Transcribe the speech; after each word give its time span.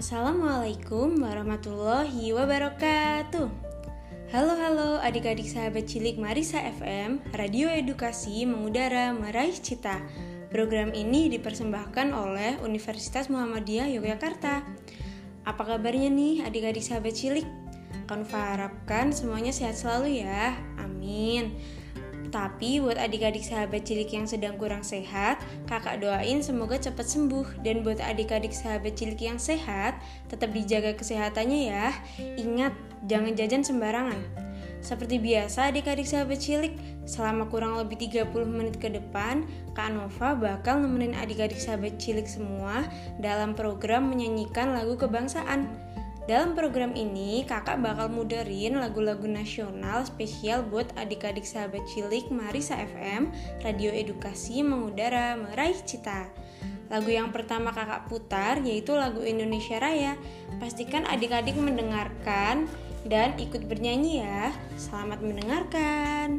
Assalamualaikum 0.00 1.20
warahmatullahi 1.20 2.32
wabarakatuh. 2.32 3.52
Halo 4.32 4.52
halo 4.56 4.96
adik-adik 4.96 5.44
sahabat 5.44 5.92
cilik 5.92 6.16
Marisa 6.16 6.56
FM 6.56 7.20
Radio 7.36 7.68
Edukasi 7.68 8.48
Mengudara 8.48 9.12
Meraih 9.12 9.52
Cita. 9.52 10.00
Program 10.48 10.96
ini 10.96 11.28
dipersembahkan 11.28 12.16
oleh 12.16 12.56
Universitas 12.64 13.28
Muhammadiyah 13.28 13.92
Yogyakarta. 13.92 14.64
Apa 15.44 15.62
kabarnya 15.68 16.08
nih 16.08 16.48
adik-adik 16.48 16.80
sahabat 16.80 17.12
cilik? 17.12 17.44
Kanva 18.08 18.56
harapkan 18.56 19.12
semuanya 19.12 19.52
sehat 19.52 19.76
selalu 19.76 20.24
ya. 20.24 20.56
Amin 20.80 21.52
tapi 22.30 22.78
buat 22.78 22.94
adik-adik 22.94 23.42
sahabat 23.42 23.82
cilik 23.82 24.06
yang 24.06 24.26
sedang 24.26 24.54
kurang 24.54 24.86
sehat, 24.86 25.42
kakak 25.66 25.98
doain 25.98 26.38
semoga 26.40 26.78
cepat 26.78 27.06
sembuh. 27.06 27.62
Dan 27.66 27.82
buat 27.82 27.98
adik-adik 27.98 28.54
sahabat 28.54 28.94
cilik 28.94 29.18
yang 29.18 29.38
sehat, 29.42 29.98
tetap 30.30 30.54
dijaga 30.54 30.94
kesehatannya 30.94 31.60
ya. 31.74 31.90
Ingat, 32.38 32.72
jangan 33.10 33.34
jajan 33.34 33.62
sembarangan. 33.66 34.22
Seperti 34.80 35.20
biasa 35.20 35.68
adik-adik 35.68 36.08
sahabat 36.08 36.40
cilik, 36.40 36.72
selama 37.04 37.50
kurang 37.52 37.76
lebih 37.76 38.00
30 38.00 38.32
menit 38.48 38.80
ke 38.80 38.88
depan, 38.88 39.44
Kak 39.76 39.92
Nova 39.92 40.32
bakal 40.32 40.80
nemenin 40.80 41.12
adik-adik 41.12 41.60
sahabat 41.60 42.00
cilik 42.00 42.24
semua 42.24 42.88
dalam 43.20 43.52
program 43.52 44.08
menyanyikan 44.08 44.72
lagu 44.72 44.96
kebangsaan. 44.96 45.68
Dalam 46.30 46.54
program 46.54 46.94
ini, 46.94 47.42
kakak 47.42 47.82
bakal 47.82 48.06
muderin 48.06 48.78
lagu-lagu 48.78 49.26
nasional 49.26 50.06
spesial 50.06 50.62
buat 50.62 50.86
adik-adik 50.94 51.42
sahabat 51.42 51.82
cilik 51.90 52.30
Marisa 52.30 52.78
FM, 52.78 53.34
Radio 53.66 53.90
Edukasi 53.90 54.62
Mengudara 54.62 55.34
Meraih 55.34 55.82
Cita. 55.82 56.30
Lagu 56.86 57.10
yang 57.10 57.34
pertama 57.34 57.74
kakak 57.74 58.06
putar 58.06 58.62
yaitu 58.62 58.94
lagu 58.94 59.26
Indonesia 59.26 59.82
Raya. 59.82 60.14
Pastikan 60.62 61.02
adik-adik 61.02 61.58
mendengarkan 61.58 62.70
dan 63.10 63.34
ikut 63.34 63.66
bernyanyi 63.66 64.22
ya. 64.22 64.54
Selamat 64.78 65.18
mendengarkan. 65.26 66.38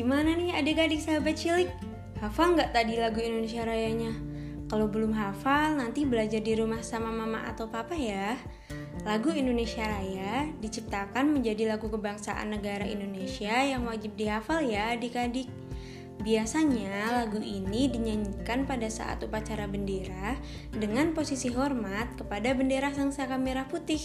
Gimana 0.00 0.32
nih 0.32 0.56
adik-adik 0.56 0.96
sahabat 0.96 1.36
cilik? 1.36 1.68
Hafal 2.24 2.56
nggak 2.56 2.72
tadi 2.72 2.96
lagu 2.96 3.20
Indonesia 3.20 3.68
Rayanya? 3.68 4.16
Kalau 4.72 4.88
belum 4.88 5.12
hafal, 5.12 5.76
nanti 5.76 6.08
belajar 6.08 6.40
di 6.40 6.56
rumah 6.56 6.80
sama 6.80 7.12
mama 7.12 7.44
atau 7.44 7.68
papa 7.68 7.92
ya. 7.92 8.32
Lagu 9.04 9.28
Indonesia 9.28 9.84
Raya 9.84 10.48
diciptakan 10.56 11.36
menjadi 11.36 11.76
lagu 11.76 11.92
kebangsaan 11.92 12.48
negara 12.48 12.88
Indonesia 12.88 13.52
yang 13.60 13.84
wajib 13.84 14.16
dihafal 14.16 14.64
ya 14.64 14.96
adik-adik. 14.96 15.52
Biasanya 16.24 17.20
lagu 17.20 17.36
ini 17.44 17.92
dinyanyikan 17.92 18.64
pada 18.64 18.88
saat 18.88 19.20
upacara 19.20 19.68
bendera 19.68 20.40
dengan 20.72 21.12
posisi 21.12 21.52
hormat 21.52 22.16
kepada 22.16 22.56
bendera 22.56 22.88
sang 22.96 23.12
saka 23.12 23.36
merah 23.36 23.68
putih. 23.68 24.00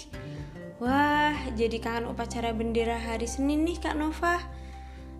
Wah, 0.83 1.39
jadi 1.55 1.79
kangen 1.79 2.11
upacara 2.11 2.51
bendera 2.51 2.99
hari 2.99 3.31
Senin 3.31 3.63
nih 3.63 3.79
Kak 3.79 3.95
Nova. 3.95 4.64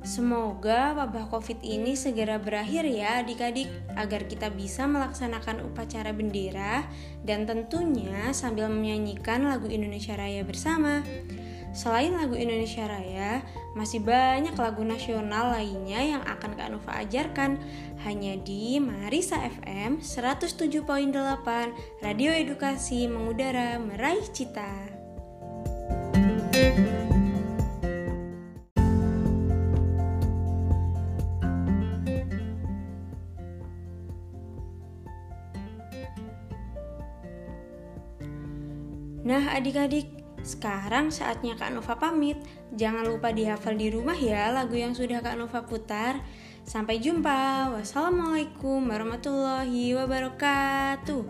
Semoga 0.05 0.93
wabah 0.93 1.33
COVID 1.33 1.65
ini 1.65 1.97
segera 1.97 2.37
berakhir 2.37 2.85
ya 2.85 3.25
adik-adik 3.25 3.65
agar 3.97 4.29
kita 4.29 4.53
bisa 4.53 4.85
melaksanakan 4.85 5.65
upacara 5.65 6.13
bendera 6.13 6.85
dan 7.25 7.49
tentunya 7.49 8.29
sambil 8.29 8.69
menyanyikan 8.69 9.49
lagu 9.49 9.65
Indonesia 9.65 10.13
Raya 10.13 10.45
bersama. 10.45 11.01
Selain 11.73 12.13
lagu 12.13 12.37
Indonesia 12.37 12.85
Raya, 12.85 13.43
masih 13.73 13.99
banyak 13.99 14.55
lagu 14.55 14.85
nasional 14.85 15.51
lainnya 15.57 15.99
yang 15.99 16.23
akan 16.23 16.53
Kak 16.55 16.69
Nova 16.71 17.01
ajarkan 17.03 17.59
hanya 18.07 18.37
di 18.39 18.79
Marisa 18.79 19.41
FM 19.41 19.99
107.8 19.99 20.85
Radio 21.99 22.31
Edukasi 22.31 23.09
Mengudara 23.09 23.81
Meraih 23.81 24.23
Cita. 24.29 24.71
Nah, 39.25 39.57
adik-adik, 39.57 40.06
sekarang 40.45 41.10
saatnya 41.10 41.57
Kak 41.57 41.74
Nova 41.74 41.98
pamit. 41.98 42.38
Jangan 42.77 43.10
lupa 43.10 43.33
dihafal 43.33 43.74
di 43.74 43.89
rumah 43.89 44.13
ya 44.13 44.54
lagu 44.54 44.77
yang 44.77 44.94
sudah 44.94 45.25
Kak 45.25 45.42
Nova 45.42 45.66
putar. 45.66 46.22
Sampai 46.62 47.01
jumpa. 47.01 47.74
Wassalamualaikum 47.74 48.86
warahmatullahi 48.86 49.98
wabarakatuh. 49.98 51.25